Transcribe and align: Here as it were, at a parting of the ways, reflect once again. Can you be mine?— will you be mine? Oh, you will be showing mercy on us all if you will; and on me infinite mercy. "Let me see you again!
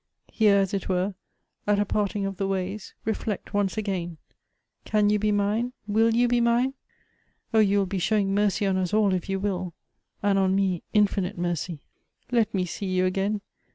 Here 0.33 0.55
as 0.57 0.73
it 0.73 0.89
were, 0.89 1.13
at 1.67 1.77
a 1.79 1.85
parting 1.85 2.25
of 2.25 2.37
the 2.37 2.47
ways, 2.47 2.95
reflect 3.05 3.53
once 3.53 3.77
again. 3.77 4.17
Can 4.83 5.11
you 5.11 5.19
be 5.19 5.31
mine?— 5.31 5.73
will 5.95 6.15
you 6.15 6.27
be 6.27 6.41
mine? 6.41 6.73
Oh, 7.53 7.59
you 7.59 7.77
will 7.77 7.85
be 7.85 7.99
showing 7.99 8.33
mercy 8.33 8.65
on 8.65 8.77
us 8.77 8.95
all 8.95 9.13
if 9.13 9.29
you 9.29 9.39
will; 9.39 9.75
and 10.23 10.39
on 10.39 10.55
me 10.55 10.81
infinite 10.91 11.37
mercy. 11.37 11.83
"Let 12.31 12.51
me 12.51 12.65
see 12.65 12.87
you 12.87 13.05
again! 13.05 13.41